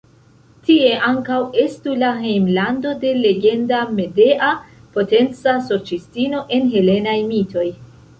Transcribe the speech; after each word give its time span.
Tie 0.67 0.93
ankaŭ 1.07 1.35
estu 1.63 1.91
la 2.03 2.07
hejmlando 2.21 2.93
de 3.03 3.11
legenda 3.17 3.81
Medea, 3.97 4.47
potenca 4.95 5.55
sorĉistino 5.69 6.41
en 6.59 6.67
helenaj 6.73 7.15
mitoj. 7.29 7.67